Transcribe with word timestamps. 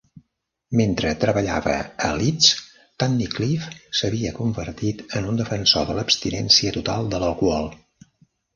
Mentre 0.79 1.09
treballava 1.23 1.75
a 2.07 2.09
Leeds, 2.21 2.49
Tunnicliff 3.03 3.69
s'havia 3.99 4.33
convertit 4.41 5.05
en 5.21 5.31
un 5.35 5.39
defensor 5.45 5.89
de 5.93 6.01
l'abstinència 6.01 6.75
total 6.81 7.15
de 7.17 7.25
l'alcohol. 7.27 7.73